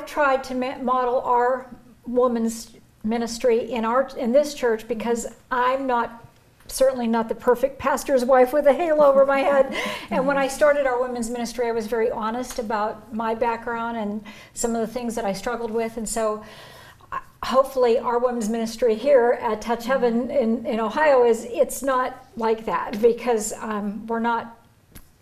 [0.00, 1.66] I've tried to model our
[2.06, 2.70] women's
[3.04, 6.24] ministry in our in this church because I'm not
[6.68, 9.76] certainly not the perfect pastor's wife with a halo over my head.
[10.10, 14.24] And when I started our women's ministry, I was very honest about my background and
[14.54, 15.98] some of the things that I struggled with.
[15.98, 16.44] And so
[17.42, 22.64] hopefully our women's ministry here at Touch Heaven in, in Ohio is it's not like
[22.64, 24.58] that because um, we're not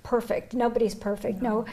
[0.05, 0.55] perfect.
[0.55, 1.43] Nobody's perfect.
[1.43, 1.67] No.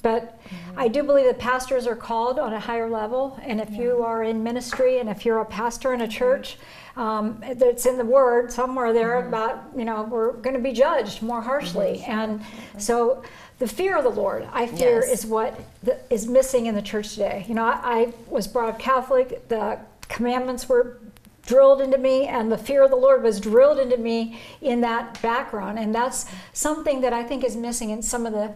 [0.00, 0.78] But mm-hmm.
[0.78, 3.38] I do believe that pastors are called on a higher level.
[3.42, 3.82] And if yeah.
[3.82, 6.56] you are in ministry and if you're a pastor in a church,
[6.96, 9.28] um, that's in the word somewhere there mm-hmm.
[9.28, 12.02] about, you know, we're going to be judged more harshly.
[12.02, 12.10] Mm-hmm.
[12.10, 12.42] And
[12.78, 13.22] so
[13.58, 15.24] the fear of the Lord, I fear, yes.
[15.24, 17.44] is what the, is missing in the church today.
[17.46, 19.48] You know, I, I was brought up Catholic.
[19.48, 20.98] The commandments were
[21.46, 25.20] drilled into me and the fear of the lord was drilled into me in that
[25.22, 28.52] background and that's something that i think is missing in some of the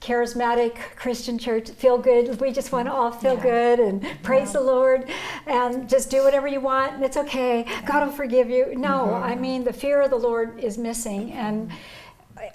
[0.00, 3.42] charismatic christian church feel good we just want to all feel yeah.
[3.42, 4.52] good and praise yeah.
[4.52, 5.10] the lord
[5.46, 9.24] and just do whatever you want and it's okay god will forgive you no mm-hmm.
[9.24, 11.72] i mean the fear of the lord is missing and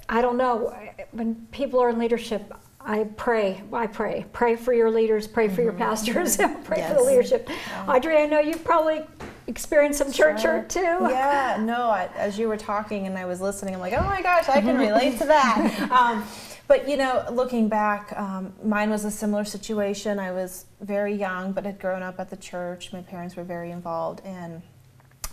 [0.09, 0.75] I don't know.
[1.11, 3.61] When people are in leadership, I pray.
[3.72, 4.26] I pray.
[4.33, 5.28] Pray for your leaders.
[5.28, 5.64] Pray for mm-hmm.
[5.64, 6.38] your pastors.
[6.64, 6.92] pray yes.
[6.92, 7.48] for the leadership.
[7.50, 7.86] Yeah.
[7.88, 9.02] Audrey, I know you've probably
[9.48, 10.53] experienced some church sure.
[10.53, 10.80] hurt too.
[10.80, 11.58] Yeah.
[11.61, 11.89] No.
[11.89, 14.61] I, as you were talking and I was listening, I'm like, oh my gosh, I
[14.61, 15.89] can relate to that.
[15.92, 16.23] Um,
[16.72, 20.19] but you know, looking back, um, mine was a similar situation.
[20.19, 22.94] I was very young, but had grown up at the church.
[22.94, 24.61] My parents were very involved, and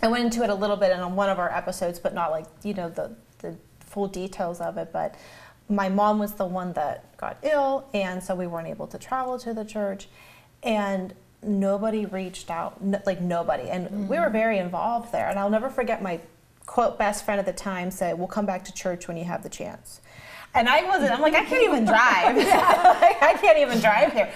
[0.03, 2.43] I went into it a little bit in one of our episodes, but not like
[2.61, 5.15] you know the the full details of it, but
[5.69, 9.39] my mom was the one that got ill, and so we weren't able to travel
[9.39, 10.09] to the church,
[10.61, 14.07] and nobody reached out, like nobody, and mm-hmm.
[14.09, 14.33] we were mm-hmm.
[14.33, 15.29] very involved there.
[15.29, 16.19] And I'll never forget my
[16.65, 19.41] quote best friend at the time said, "We'll come back to church when you have
[19.41, 20.01] the chance."
[20.53, 21.11] And I wasn't.
[21.11, 22.35] I'm like, I can't even drive.
[22.37, 24.31] like, I can't even drive here.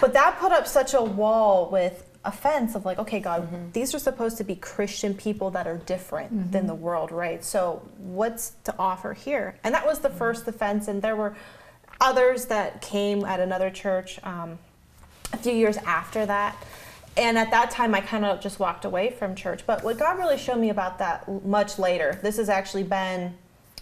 [0.00, 3.70] But that put up such a wall with offense of like, okay, God, mm-hmm.
[3.72, 6.50] these are supposed to be Christian people that are different mm-hmm.
[6.50, 7.44] than the world, right?
[7.44, 9.56] So what's to offer here?
[9.64, 10.18] And that was the mm-hmm.
[10.18, 11.36] first offense, and there were
[12.00, 14.58] others that came at another church um,
[15.32, 16.62] a few years after that.
[17.16, 19.66] And at that time, I kind of just walked away from church.
[19.66, 23.34] But what God really showed me about that much later, this has actually been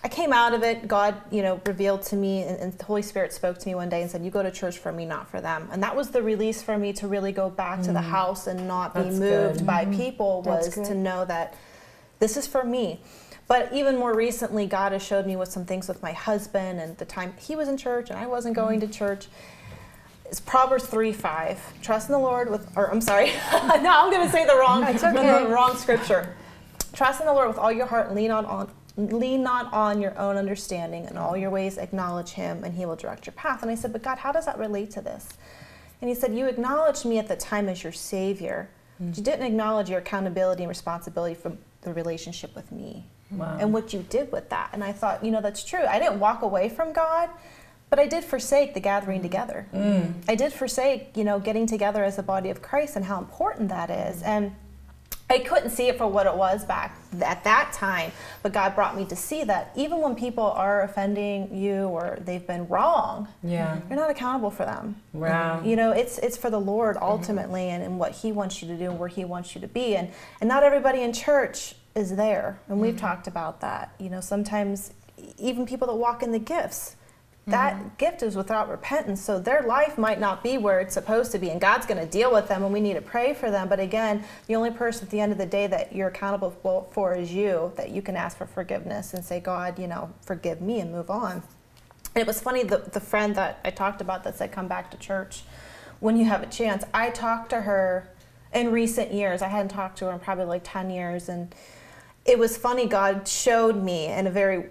[0.04, 0.86] I came out of it.
[0.86, 3.88] God, you know, revealed to me, and, and, the Holy Spirit spoke to me one
[3.88, 6.10] day and said, "You go to church for me, not for them." And that was
[6.10, 7.84] the release for me to really go back mm.
[7.84, 8.10] to the mm.
[8.10, 9.66] house and not That's be moved good.
[9.66, 9.96] by mm-hmm.
[9.96, 10.42] people.
[10.42, 11.54] Was to know that
[12.18, 13.00] this is for me.
[13.46, 16.96] But even more recently, God has showed me with some things with my husband and
[16.98, 18.86] the time he was in church and I wasn't going mm.
[18.86, 19.26] to church.
[20.26, 21.82] It's Proverbs 3 5.
[21.82, 24.84] Trust in the Lord with, or I'm sorry, now I'm going to say the wrong,
[24.88, 25.44] okay.
[25.44, 26.34] the wrong scripture.
[26.92, 30.00] Trust in the Lord with all your heart and lean on, on lean not on
[30.00, 33.62] your own understanding and all your ways acknowledge him and he will direct your path
[33.62, 35.30] and i said but god how does that relate to this
[36.00, 39.08] and he said you acknowledged me at the time as your savior mm-hmm.
[39.08, 43.56] but you didn't acknowledge your accountability and responsibility for the relationship with me wow.
[43.60, 46.20] and what you did with that and i thought you know that's true i didn't
[46.20, 47.28] walk away from god
[47.90, 49.68] but I did forsake the gathering together.
[49.72, 50.14] Mm.
[50.26, 53.68] I did forsake, you know, getting together as a body of Christ and how important
[53.68, 54.20] that is.
[54.22, 54.56] And
[55.34, 58.12] I couldn't see it for what it was back at that time,
[58.42, 62.46] but God brought me to see that even when people are offending you or they've
[62.46, 64.96] been wrong, yeah, you're not accountable for them.
[65.12, 65.60] Wow.
[65.64, 68.76] You know, it's it's for the Lord ultimately and, and what He wants you to
[68.76, 69.96] do and where He wants you to be.
[69.96, 72.60] And and not everybody in church is there.
[72.68, 73.04] And we've mm-hmm.
[73.06, 73.92] talked about that.
[73.98, 74.92] You know, sometimes
[75.38, 76.96] even people that walk in the gifts
[77.46, 77.88] that mm-hmm.
[77.98, 81.50] gift is without repentance so their life might not be where it's supposed to be
[81.50, 83.68] and god's going to deal with them and we need to pray for them.
[83.68, 87.14] But again the only person at the end of the day that you're accountable for
[87.14, 90.80] is you that you can ask for forgiveness and say god you know forgive me
[90.80, 91.42] and move on.
[92.14, 94.90] And it was funny the, the friend that i talked about that said come back
[94.92, 95.44] to church
[96.00, 96.84] when you have a chance.
[96.94, 98.10] I talked to her
[98.52, 99.42] in recent years.
[99.42, 101.54] I hadn't talked to her in probably like 10 years and
[102.24, 104.70] it was funny god showed me in a very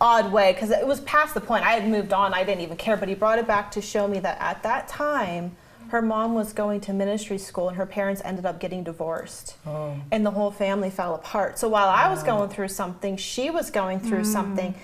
[0.00, 1.64] odd way because it was past the point.
[1.64, 2.32] I had moved on.
[2.32, 2.96] I didn't even care.
[2.96, 5.56] But he brought it back to show me that at that time,
[5.88, 9.56] her mom was going to ministry school and her parents ended up getting divorced.
[9.66, 9.96] Oh.
[10.10, 11.58] And the whole family fell apart.
[11.58, 14.26] So while I was going through something, she was going through mm.
[14.26, 14.74] something.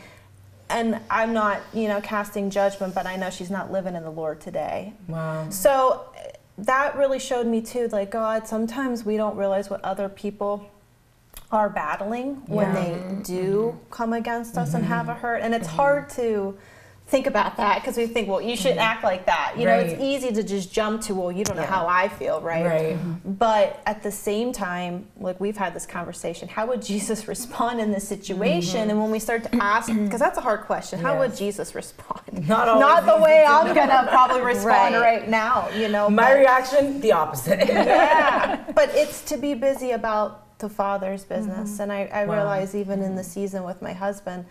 [0.68, 4.10] And I'm not, you know, casting judgment, but I know she's not living in the
[4.10, 4.94] Lord today.
[5.06, 5.48] Wow.
[5.48, 6.12] So
[6.58, 10.68] that really showed me too, like God, sometimes we don't realize what other people
[11.52, 13.90] are battling when they do mm-hmm.
[13.90, 14.78] come against us mm-hmm.
[14.78, 15.76] and have a hurt and it's mm-hmm.
[15.76, 16.56] hard to
[17.08, 19.54] think about that because we think, well, you shouldn't act like that.
[19.56, 22.40] You know, it's easy to just jump to, well, you don't know how I feel,
[22.40, 22.66] right?
[22.66, 23.38] Right.
[23.38, 27.92] But at the same time, like we've had this conversation, how would Jesus respond in
[27.92, 28.90] this situation?
[28.90, 32.48] And when we start to ask, because that's a hard question, how would Jesus respond?
[32.48, 35.20] Not Not the way I'm gonna probably respond Right.
[35.20, 36.10] right, now, you know.
[36.10, 37.68] My but- reaction, the opposite.
[37.68, 41.72] yeah, but it's to be busy about the father's business.
[41.72, 41.82] Mm-hmm.
[41.82, 42.34] And I, I Wow.
[42.34, 43.30] realize even in the mm-hmm.
[43.30, 44.46] season with my husband,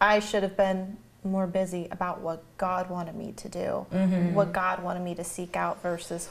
[0.00, 4.34] I should have been more busy about what God wanted me to do, mm-hmm.
[4.34, 6.28] what God wanted me to seek out versus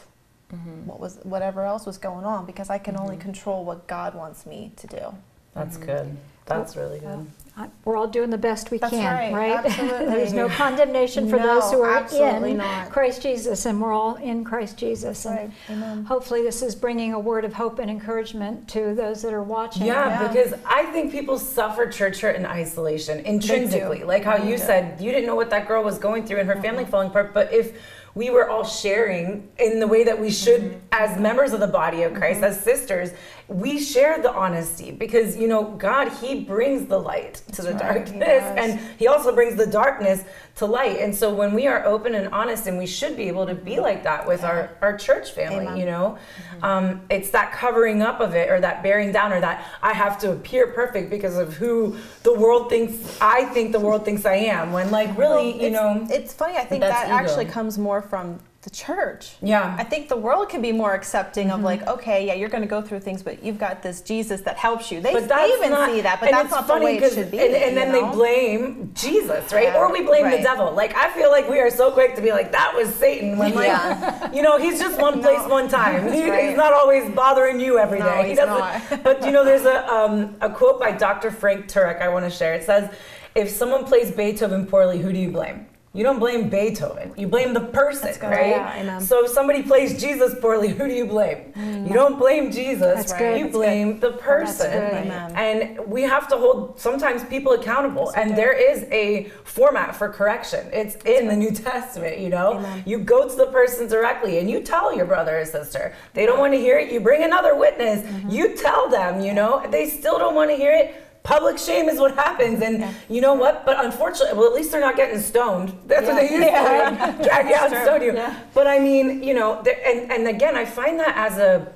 [0.86, 4.46] what was whatever else was going on because I can only control what God wants
[4.46, 5.16] me to do.
[5.56, 6.16] That's good.
[6.46, 7.26] That's really good.
[7.56, 10.06] I- We're all doing the best we That's can, right, absolutely.
[10.08, 12.90] There's no condemnation for those who are absolutely in not.
[12.90, 15.26] Christ Jesus, and we're all in Christ Jesus.
[15.26, 16.06] And Amen.
[16.06, 19.86] hopefully, this is bringing a word of hope and encouragement to those that are watching.
[19.86, 20.28] Yeah, Yeah.
[20.28, 24.04] because I think people suffer church hurt in isolation intrinsically.
[24.04, 24.64] Like how you do.
[24.64, 26.92] said, you didn't know what that girl was going through and her family mm-hmm.
[26.92, 27.36] falling apart.
[27.36, 27.78] But if
[28.16, 30.80] we were all sharing in the way that we should mm-hmm.
[30.92, 32.46] as members of the body of Christ, mm-hmm.
[32.46, 33.12] as sisters,
[33.48, 37.80] we share the honesty because, you know, God, He brings the light to the right,
[37.80, 38.58] darkness does.
[38.58, 40.24] and He also brings the darkness
[40.56, 41.00] to light.
[41.00, 43.80] And so when we are open and honest, and we should be able to be
[43.80, 45.78] like that with our, our church family, Amen.
[45.78, 46.18] you know,
[46.62, 50.20] um, it's that covering up of it or that bearing down or that I have
[50.20, 54.36] to appear perfect because of who the world thinks I think the world thinks I
[54.36, 54.72] am.
[54.72, 56.58] When like really, you it's, know, it's funny.
[56.58, 57.16] I think that ego.
[57.16, 59.34] actually comes more from the church.
[59.42, 59.76] yeah.
[59.78, 61.58] I think the world can be more accepting Mm-hmm.
[61.60, 64.42] of like, okay, yeah, you're going to go through things, but you've got this Jesus
[64.42, 65.02] that helps you.
[65.02, 67.40] They, they even not- see that, but that's not the funny way it should be.
[67.40, 68.10] And, and then know?
[68.10, 69.66] they blame Jesus, right?
[69.66, 70.38] Yeah, or we blame right.
[70.38, 70.72] the devil.
[70.72, 73.38] Like I feel like we are so quick to be like, that was Satan.
[73.38, 74.32] When like, Yeah.
[74.32, 76.12] you know, he's just one place, one time.
[76.14, 76.48] He- right.
[76.50, 78.06] He's not always bothering you every day.
[78.06, 78.92] No, he he's doesn't.
[78.92, 79.04] not.
[79.04, 81.32] but you know, there's a um, a quote by Dr.
[81.32, 82.54] Frank Turek I want to share.
[82.54, 82.90] It says,
[83.36, 85.66] "If someone plays Beethoven poorly, who do you blame?"
[85.96, 87.14] You don't blame Beethoven.
[87.16, 88.32] You blame the person, That's good.
[88.32, 88.50] right?
[88.50, 88.98] Yeah.
[88.98, 91.54] So if somebody plays Jesus poorly, who do you blame?
[91.56, 92.96] You don't blame Jesus.
[92.96, 93.38] That's good.
[93.38, 94.72] You That's blame the person.
[94.72, 95.12] good.
[95.38, 98.12] And we have to hold sometimes people accountable.
[98.16, 98.36] We and do.
[98.36, 100.68] there is a format for correction.
[100.74, 102.56] It's in the New Testament, you know?
[102.56, 102.82] Amen.
[102.88, 105.94] You go to the person directly and you tell your brother or sister.
[106.16, 106.92] They don't want to hear it.
[106.92, 108.04] You bring another witness.
[108.04, 108.30] Mm-hmm.
[108.32, 109.64] You tell them, you know?
[109.70, 111.03] They still don't want to hear it.
[111.24, 112.62] Public shame is what happens.
[112.62, 112.92] And Yeah.
[113.10, 113.66] you know what?
[113.66, 115.74] But unfortunately, well, at least they're not getting stoned.
[115.88, 117.24] That's what they used to do.
[117.30, 118.14] Drag you out and stone you.
[118.14, 118.36] Yeah.
[118.54, 121.72] But I mean, you know, and, and again, I find that as a,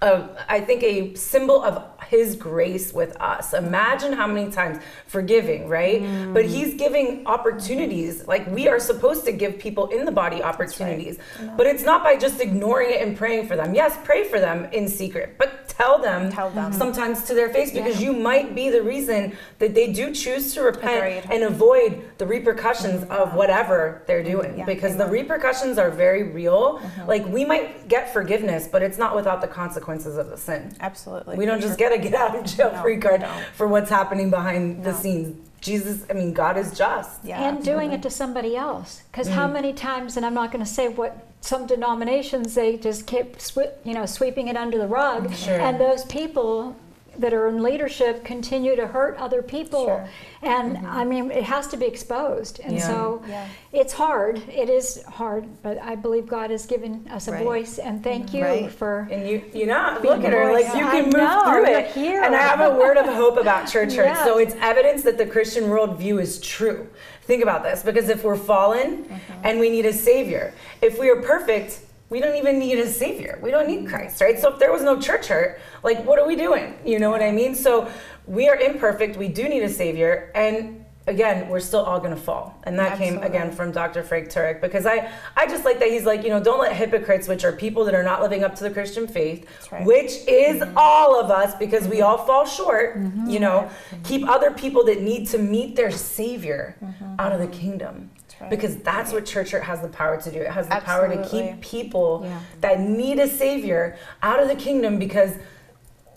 [0.00, 3.52] a, I think a symbol of his grace with us.
[3.52, 6.02] Imagine how many times forgiving, right?
[6.02, 6.34] Mm.
[6.34, 8.26] But he's giving opportunities.
[8.26, 11.18] Like we are supposed to give people in the body opportunities.
[11.56, 13.74] But it's not by just ignoring it and praying for them.
[13.74, 16.72] Yes, pray for them in secret, but tell them, Tell them.
[16.72, 20.62] sometimes to their face because you might be the reason that they do choose to
[20.62, 21.34] repent Agreed.
[21.34, 26.22] and avoid the repercussions of whatever they're mm, doing Yeah, because the repercussions are very
[26.24, 26.78] real.
[26.78, 27.08] Mm-hmm.
[27.08, 30.74] Like we might get forgiveness, but it's not without the consequences of the sin.
[30.80, 31.36] Absolutely.
[31.36, 33.44] We don't just get a get out of jail No, free we card don't.
[33.54, 35.36] for what's happening behind the scenes.
[35.60, 37.24] Jesus, I mean, God is just.
[37.24, 39.02] Yeah, and doing it to somebody else.
[39.10, 39.32] Because Mm.
[39.32, 43.40] how many times, and I'm not going to say what some denominations they just keep
[43.40, 45.58] swe- you know sweeping it under the rug, Sure.
[45.60, 46.76] and those people
[47.18, 49.86] that are in leadership continue to hurt other people.
[49.86, 50.08] Sure.
[50.42, 52.60] And I mean, it has to be exposed.
[52.62, 52.86] And Yeah.
[52.86, 53.46] so Yeah.
[53.72, 54.42] it's hard.
[54.52, 57.42] It is hard, but I believe God has given us a Right.
[57.44, 57.78] voice.
[57.78, 58.70] And thank you Right.
[58.70, 59.08] for.
[59.10, 60.74] And you, you know, look at her, like voice.
[60.76, 61.86] you I can move know, through it.
[61.88, 62.22] here.
[62.22, 64.06] And I have a word of hope about church hurt.
[64.06, 64.24] Yes.
[64.24, 66.86] So it's evidence that the Christian worldview is true.
[67.22, 69.40] Think about this, because if we're fallen Mm-hmm.
[69.44, 73.38] and we need a savior, if we are perfect, we don't even need a savior.
[73.42, 74.38] We don't need Christ, right?
[74.38, 76.78] So if there was no church hurt, like what are we doing?
[76.84, 77.54] You know what I mean?
[77.54, 77.90] So
[78.26, 79.16] we are imperfect.
[79.16, 82.58] We do need a savior, and again, we're still all gonna fall.
[82.64, 84.02] And that came again from Dr.
[84.02, 87.28] Frank Turek because I, I just like that he's like, you know, don't let hypocrites,
[87.28, 89.84] which are people that are not living up to the Christian faith, right.
[89.84, 90.74] which is mm-hmm.
[90.76, 92.06] all of us because we mm-hmm.
[92.06, 93.30] all fall short, mm-hmm.
[93.30, 94.02] you know, Mm-hmm.
[94.02, 96.76] keep other people that need to meet their savior
[97.18, 98.10] out of the kingdom.
[98.40, 98.50] Right.
[98.50, 100.40] Because that's what church hurt has the power to do.
[100.40, 102.40] It has the power to keep people Yeah.
[102.60, 105.32] that need a savior out of the kingdom because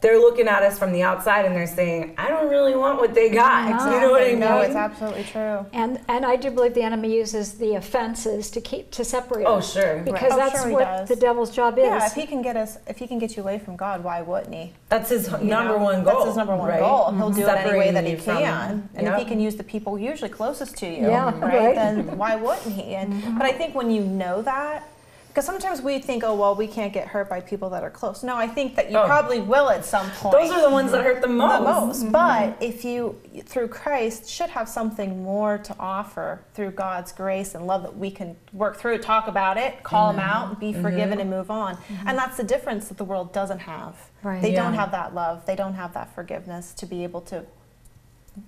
[0.01, 3.13] they're looking at us from the outside and they're saying, I don't really want what
[3.13, 3.69] they got.
[3.69, 3.89] No.
[3.99, 4.39] You know what I mean?
[4.39, 5.65] No, it's absolutely true.
[5.73, 9.49] And, and I do believe the enemy uses the offenses to keep to separate us.
[9.49, 9.73] Oh, us.
[9.73, 9.99] sure.
[10.03, 11.85] because Oh, that's sure what the devil's job is.
[11.85, 14.21] Yeah, if he can get us, if he can get you away from God, why
[14.21, 14.73] wouldn't he?
[14.89, 16.13] That's his You number know, one goal.
[16.13, 16.79] That's his number one right?
[16.79, 17.11] goal.
[17.11, 17.39] He'll mm-hmm.
[17.39, 18.69] do it any way that he Separating you from can.
[18.69, 18.89] him.
[18.95, 19.13] And Yep.
[19.13, 21.75] if he can use the people usually closest to you, Yeah, right, right.
[21.75, 22.95] then why wouldn't he?
[22.95, 23.37] And mm-hmm.
[23.37, 24.87] but I think when you know that,
[25.29, 28.23] because sometimes we think, oh well, we can't get hurt by people that are close.
[28.23, 29.05] No, I think that you Oh.
[29.05, 30.33] probably will at some point.
[30.33, 31.59] Those are the ones that hurt the most.
[31.59, 32.01] the most.
[32.01, 32.11] Mm-hmm.
[32.11, 37.67] But if you, through Christ, should have something more to offer through God's grace and
[37.67, 40.17] love that we can work through, talk about it, call mm-hmm.
[40.17, 40.81] them out, be mm-hmm.
[40.81, 41.77] forgiven, and move on.
[42.05, 43.95] And that's the difference that the world doesn't have.
[44.23, 44.41] Right.
[44.41, 45.45] They don't have that love.
[45.45, 47.45] They don't have that forgiveness to be able to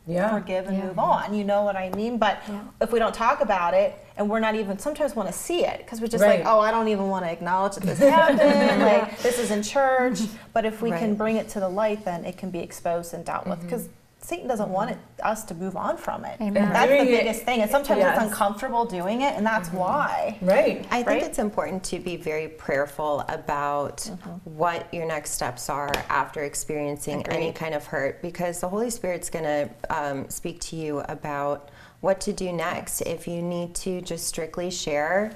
[0.08, 0.30] Yeah.
[0.30, 0.86] forgive and Yeah.
[0.86, 1.34] move on.
[1.34, 2.18] You know what I mean?
[2.18, 2.60] But Yeah.
[2.82, 5.80] if we don't talk about it and we're not even sometimes want to see it
[5.80, 6.40] because we're just Right.
[6.40, 8.82] like, oh, I don't even want to acknowledge that this happened.
[8.82, 10.20] Like this is in church.
[10.54, 13.24] But if we can bring it to the light, then it can be exposed and
[13.24, 13.68] dealt with mm-hmm.
[13.68, 13.90] because.
[14.24, 16.40] Satan doesn't want it, us to move on from it.
[16.40, 16.70] Amen.
[16.72, 17.62] That's the Doing it- biggest thing.
[17.62, 18.16] And sometimes Yes.
[18.18, 20.38] it's uncomfortable doing it, and that's why.
[20.42, 20.86] Right.
[20.92, 21.24] I think Right?
[21.24, 24.10] it's important to be very prayerful about
[24.44, 29.30] what your next steps are after experiencing any kind of hurt because the Holy Spirit's
[29.32, 31.70] going to um, speak to you about
[32.02, 33.02] what to do next.
[33.02, 35.32] If you need to just strictly share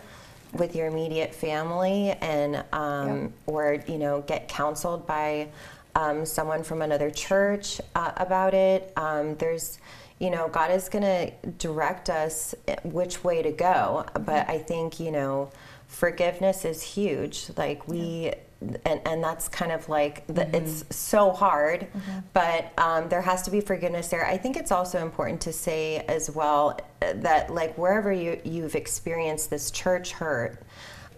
[0.54, 5.48] with your immediate family and um, or you know get counseled by
[5.96, 8.92] um, someone from another church uh, about it.
[8.96, 9.80] Um, there's
[10.18, 14.98] you know god is going to direct us which way to go but i think
[14.98, 15.52] you know
[15.88, 17.48] forgiveness is huge.
[17.58, 18.34] Like we
[18.86, 21.88] and, and that's kind of like the, it's so hard
[22.34, 24.26] but um, there has to be forgiveness there.
[24.26, 28.76] I think it's also important to say as well uh, that like wherever you, you've
[28.76, 30.64] experienced this church hurt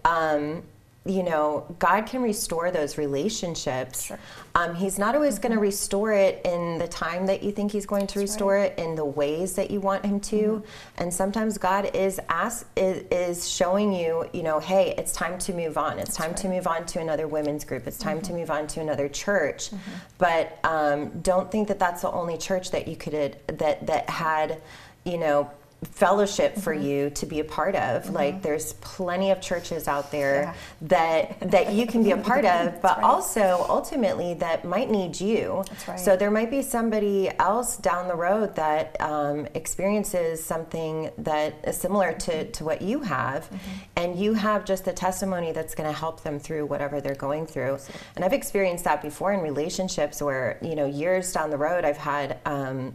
[0.04, 0.62] um,
[1.08, 4.12] you know, God can restore those relationships.
[4.54, 7.86] Um, he's not always going to restore it in the time that you think He's
[7.86, 10.62] going to restore it, in the ways that you want Him to.
[10.98, 15.54] And sometimes God is ask, is, is showing you, you know, hey, it's time to
[15.54, 15.98] move on.
[15.98, 17.86] It's time to move on to another women's group.
[17.86, 19.70] It's time to move on to another church.
[20.18, 24.60] But um, don't think that that's the only church that you could that that had,
[25.04, 25.50] you know,
[25.84, 28.10] fellowship for you to be a part of.
[28.10, 32.82] Like there's plenty of churches out there that that you can be a part of
[32.82, 35.64] but also ultimately that might need you.
[35.68, 36.00] That's right.
[36.00, 41.76] so there might be somebody else down the road that um, experiences something that is
[41.76, 43.48] similar to, to what you have
[43.94, 47.46] and you have just the testimony that's going to help them through whatever they're going
[47.46, 47.78] through.
[48.16, 51.96] And i've experienced that before in relationships where you know years down the road i've
[51.96, 52.94] had um,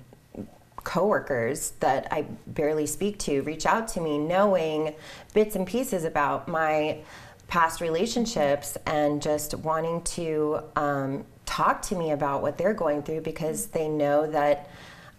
[0.83, 4.95] coworkers that I barely speak to reach out to me knowing
[5.33, 6.99] bits and pieces about my
[7.47, 13.21] past relationships and just wanting to um, talk to me about what they're going through
[13.21, 14.69] because they know that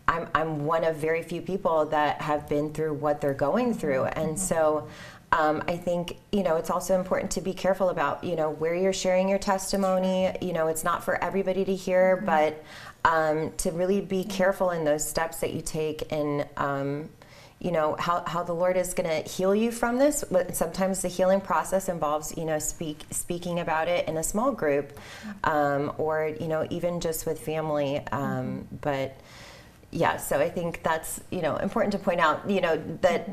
[0.08, 4.04] I'm, I'm one of very few people that have been through what they're going through.
[4.04, 4.88] And so
[5.32, 8.74] um, I think, you know, it's also important to be careful about, you know, where
[8.74, 10.30] you're sharing your testimony.
[10.40, 12.62] You know, it's not for everybody to hear, but
[13.04, 17.08] um, to really be careful in those steps that you take and, um,
[17.60, 20.24] you know, how, how the Lord is going to heal you from this.
[20.30, 24.52] But sometimes the healing process involves, you know, speak, speaking about it in a small
[24.52, 24.98] group
[25.44, 28.00] um, or, you know, even just with family.
[28.08, 29.16] Um, but,
[29.94, 32.50] yeah, so I think that's you know important to point out.
[32.50, 33.30] You know that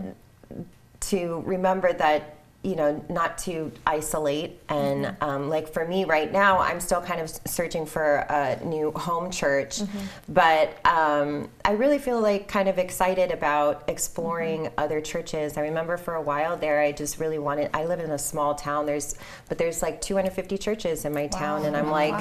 [1.02, 4.60] to remember that you know not to isolate.
[4.70, 8.92] And um, like for me right now i'm still kind of searching for a new
[8.92, 9.82] home church.
[10.30, 15.56] But um, i really feel like kind of excited about exploring other churches.
[15.56, 18.56] I remember for a while there i just really wanted i live in a small
[18.56, 18.86] town.
[18.86, 19.16] There's
[19.48, 22.14] but there's like 250 churches in my town and i'm like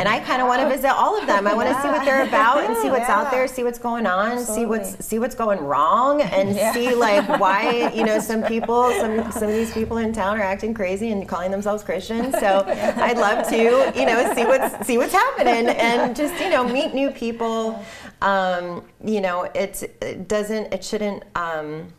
[0.00, 1.46] and i kind of want to visit all of them.
[1.46, 4.06] I want to see what they're about and see what's out there see what's going
[4.06, 8.90] on see what's see what's going wrong and see like why you know some people
[8.98, 12.34] some some of these people in town are acting crazy and calling themselves Christians.
[12.48, 16.66] So I'd love to you know see what's see what's happening and just you know
[16.66, 17.84] meet new people.
[18.22, 21.24] Um, you know it's, it doesn't it shouldn't.
[21.34, 21.92] Um,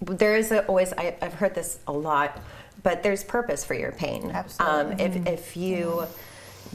[0.00, 2.40] there is a, always I, I've heard this a lot,
[2.82, 4.30] but there's purpose for your pain.
[4.32, 4.76] Absolutely.
[4.76, 6.06] Um, if if you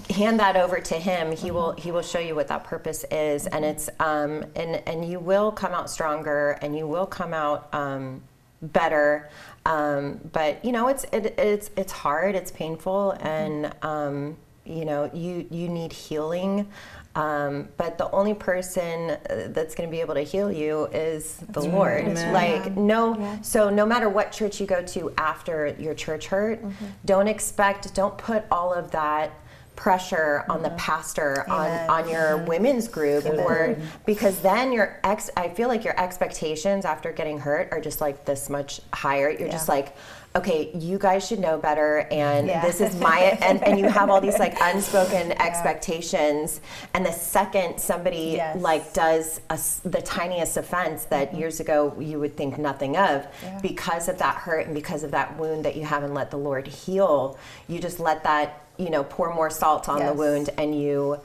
[0.09, 3.48] hand that over to him he will he will show you what that purpose is.
[3.48, 7.74] And it's um and and you will come out stronger and you will come out
[7.74, 8.21] um
[8.62, 9.29] better.
[9.65, 13.12] Um but you know it's it, it's it's hard it's painful.
[13.19, 16.67] And um you know you you need healing
[17.16, 21.38] um, but the only person uh, that's going to be able to heal you is
[21.50, 22.06] the Lord.
[22.06, 22.34] Amen.
[22.34, 26.63] Like no, so no matter what church you go to after your church hurt,
[27.06, 29.32] don't expect, don't put all of that
[29.75, 31.89] pressure on the pastor Amen.
[31.89, 36.84] on on your women's group or because then your ex I feel like your expectations
[36.84, 39.30] after getting hurt are just like this much higher.
[39.30, 39.96] You're just like
[40.36, 42.62] okay, you guys should know better and Yeah.
[42.62, 46.62] this is my and, and you have all these like unspoken expectations
[46.93, 48.57] and the second somebody Yes.
[48.62, 51.39] like does a the tiniest offense that mm-hmm.
[51.39, 53.59] years ago you would think nothing of Yeah.
[53.62, 56.67] because of that hurt and because of that wound that you haven't let the lord
[56.67, 61.19] heal you just let that you know pour more salt on the wound and you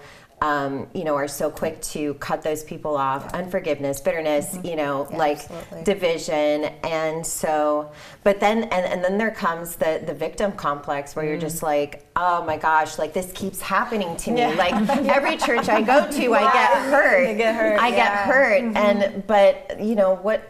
[0.45, 3.33] um, you know are so quick to cut those people off.
[3.33, 5.85] Unforgiveness bitterness you know Yeah, like absolutely.
[5.85, 6.65] division.
[6.83, 7.91] And so
[8.25, 12.07] but then and, and then there comes the the victim complex where you're just like
[12.17, 14.41] oh my gosh like this keeps happening to me.
[14.41, 14.51] Yeah.
[14.51, 14.75] like
[15.17, 17.29] every church i go to i get hurt.
[17.31, 18.25] You get hurt, i get yeah.
[18.27, 18.77] hurt.
[18.77, 20.41] And but you know what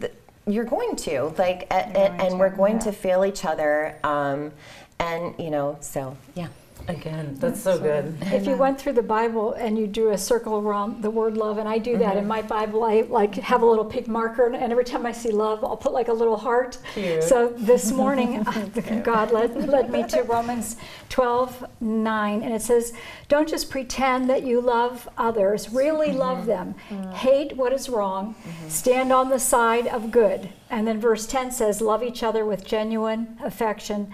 [0.00, 0.12] th-
[0.48, 2.80] you're going to like a, a- going and to, we're going yeah.
[2.88, 4.50] to fail each other um,
[4.98, 6.48] and you know so yeah
[6.88, 8.16] Again, that's so good.
[8.22, 11.58] If you went through the Bible and you drew a circle around the word love,
[11.58, 12.28] and I do that in mm-hmm.
[12.28, 15.30] my Bible, I like have a little pink marker, and, and every time I see
[15.30, 16.78] love, I'll put like a little heart.
[16.94, 17.22] Cute.
[17.22, 18.42] So this morning,
[19.04, 20.76] God led, led me to Romans
[21.10, 22.94] 12, 9, and it says,
[23.28, 26.18] Don't just pretend that you love others, really mm-hmm.
[26.18, 26.74] love them.
[26.88, 27.12] Mm-hmm.
[27.12, 28.34] Hate what is wrong,
[28.68, 30.48] stand on the side of good.
[30.70, 34.10] And then verse 10 says, Love each other with genuine affection.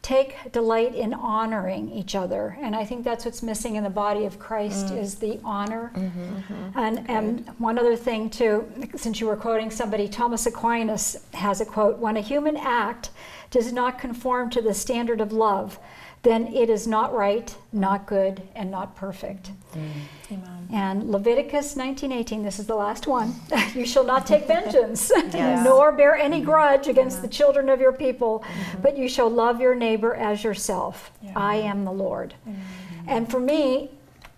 [0.00, 2.56] Take delight in honoring each other.
[2.60, 4.98] And I think that's what's missing in the body of Christ mm.
[4.98, 5.92] is the honor.
[5.94, 6.78] Mm-hmm, mm-hmm.
[6.78, 11.66] And, and one other thing, too, since you were quoting somebody, Thomas Aquinas has a
[11.66, 13.10] quote When a human act
[13.50, 15.78] does not conform to the standard of love,
[16.22, 19.50] then it is not right, not good, and not perfect.
[19.74, 19.90] Mm.
[20.32, 20.68] Amen.
[20.72, 23.34] And Leviticus 19:18, this is the last one.
[23.74, 25.64] you shall not take vengeance, Yes.
[25.64, 26.46] nor bear any mm-hmm.
[26.46, 27.32] grudge against the mm-hmm.
[27.32, 28.82] children of your people, mm-hmm.
[28.82, 31.10] but you shall love your neighbor as yourself.
[31.22, 31.32] Yeah.
[31.36, 32.34] I am the Lord.
[33.06, 33.90] And for me,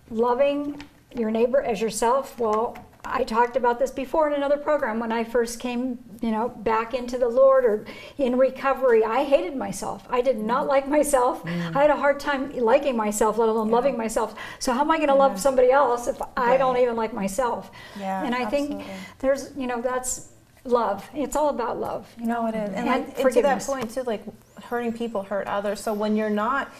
[0.09, 0.81] loving
[1.13, 5.23] your neighbor as yourself, well, I talked about this before in another program when I
[5.23, 7.85] first came, you know, back into the Lord or
[8.17, 9.03] in recovery.
[9.03, 10.05] I hated myself.
[10.09, 11.43] I did not like myself.
[11.43, 11.75] Mm.
[11.75, 14.35] I had a hard time liking myself, let alone loving myself.
[14.59, 17.71] So how am I going to love somebody else if I don't even like myself?
[17.99, 18.83] Yeah, and I think
[19.19, 20.29] there's, you know, that's
[20.63, 21.09] love.
[21.13, 22.07] It's all about love.
[22.19, 22.43] you know?
[22.43, 22.69] No, it is.
[22.69, 24.23] And, And like, and to that point, too, like
[24.63, 25.79] hurting people hurt others.
[25.79, 26.71] So when you're not,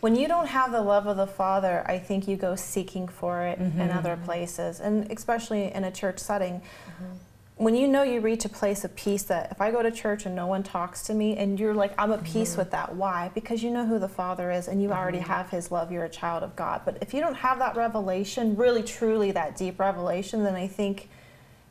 [0.00, 3.42] when you don't have the love of the Father, I think you go seeking for
[3.42, 3.98] it in mm-hmm.
[3.98, 6.60] other places, and especially in a church setting.
[6.60, 7.04] Mm-hmm.
[7.56, 10.24] When you know you reach a place of peace that if I go to church
[10.24, 12.60] and no one talks to me, and you're like, I'm at peace mm-hmm.
[12.60, 12.96] with that.
[12.96, 13.30] Why?
[13.34, 15.92] Because you know who the Father is and you already have His love.
[15.92, 16.80] You're a child of God.
[16.86, 21.10] But if you don't have that revelation, really, truly that deep revelation, then I think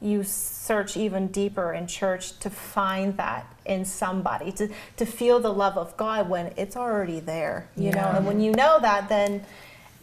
[0.02, 5.54] you search even deeper in church to find that in somebody to, to feel the
[5.54, 9.44] love of god when it's already there you know and when you know that then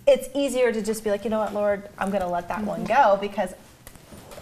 [0.06, 2.62] it's easier to just be like you know what lord i'm going to let that
[2.64, 2.94] one mm-hmm.
[2.94, 3.52] go because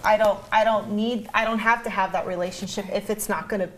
[0.04, 3.48] i don't i don't need i don't have to have that relationship if it's not
[3.48, 3.68] going to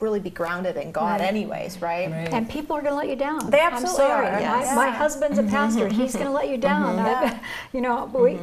[0.00, 1.28] really be grounded in god Right.
[1.28, 2.32] anyways right, Right.
[2.32, 3.50] And people are going to let you down.
[3.50, 4.26] They absolutely I'm absolutely sorry.
[4.26, 4.76] are, My, yes.
[4.76, 4.92] my Yeah.
[4.92, 5.50] husband's a mm-hmm.
[5.50, 5.88] pastor.
[5.88, 6.60] He's going to let you mm-hmm.
[6.62, 6.98] down.
[6.98, 7.38] I- Yeah.
[7.74, 8.38] you know, but we,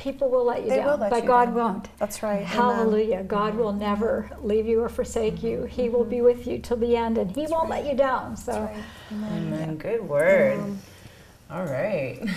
[0.00, 1.54] people will let you They down, will let but you God down.
[1.54, 1.98] won't.
[1.98, 2.46] that's right Amen.
[2.48, 3.22] Hallelujah.
[3.22, 5.64] God will never leave you or forsake you.
[5.64, 8.36] He will be with you till the end, and He won't let you down.
[8.36, 8.82] So, right.
[9.12, 9.32] Amen.
[9.52, 9.76] Amen.
[9.76, 10.76] Good word.
[11.50, 12.18] All right.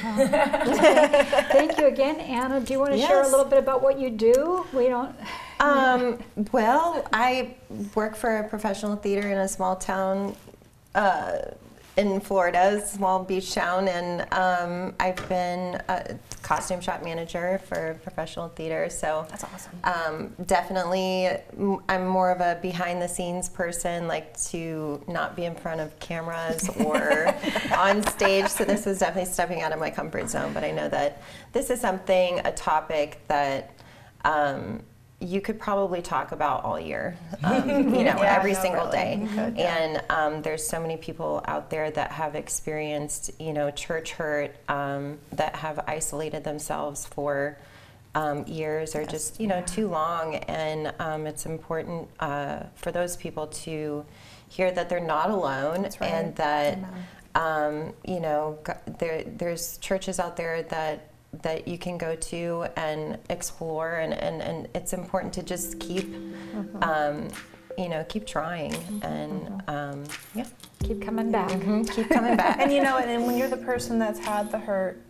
[1.52, 2.60] thank you again, Anna.
[2.60, 4.66] Do you want to share a little bit about what you do?
[4.74, 5.16] We don't.
[5.60, 6.18] Um,
[6.52, 7.56] well, I
[7.96, 10.36] work for a professional theater in a small town
[10.96, 11.38] uh,
[11.98, 18.50] in Florida, small beach town, and um, I've been a costume shop manager for professional
[18.50, 18.90] theater.
[18.90, 21.30] So that's awesome um, definitely,
[21.90, 25.98] I'm more of a behind the scenes person, like to not be in front of
[26.00, 27.36] cameras or
[27.76, 28.48] on stage.
[28.48, 30.54] So this was definitely stepping out of my comfort zone.
[30.54, 33.72] But I know that this is something, a topic that
[34.24, 34.82] um,
[35.24, 38.98] you could probably talk about all year, um, you know, Yeah, every no, single really,
[38.98, 39.28] day.
[39.34, 39.78] could, yeah.
[39.78, 44.56] And um, there's so many people out there that have experienced, you know, church hurt,
[44.70, 47.58] um, that have isolated themselves for
[48.16, 50.36] um, years or just, you know, too long.
[50.36, 54.06] And um, it's important uh, for those people to
[54.50, 56.02] hear that they're not alone right.
[56.02, 56.78] and that,
[57.34, 58.60] um, you know,
[59.00, 61.10] there, there's churches out there that
[61.42, 66.06] that you can go to and explore and, and, and it's important to just keep
[66.54, 66.84] Mm-hmm.
[66.84, 67.28] um,
[67.80, 70.04] you know keep trying and um,
[70.36, 70.46] yeah.
[70.84, 71.50] Keep coming back.
[71.96, 72.58] keep coming back.
[72.60, 75.02] And you know, and, when you're the person that's had the hurt,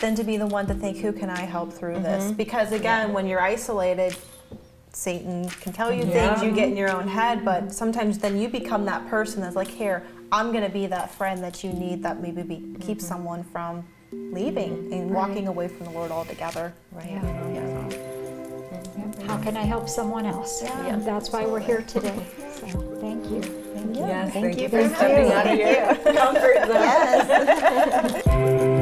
[0.00, 2.30] then to be the one to think, who can I help through this?
[2.32, 4.16] Because again, when you're isolated,
[4.92, 6.34] Satan can tell you Yeah.
[6.36, 9.56] things, you get in your own head, but sometimes then you become that person that's
[9.56, 13.42] like, here, I'm gonna be that friend that you need that maybe be, keep someone
[13.44, 16.72] from leaving and walking away from the Lord altogether.
[16.92, 17.10] Right.
[17.10, 17.52] Yeah.
[17.52, 19.26] Yeah.
[19.26, 20.62] How can I help someone else?
[20.62, 20.86] Yeah.
[20.86, 22.26] And that's why we're here today.
[22.54, 22.66] So
[23.00, 23.42] thank you.
[23.42, 24.06] Thank you.
[24.06, 26.74] Yes, Thank thank, you you for for stepping out of your comfort zone.
[28.26, 28.74] Yes.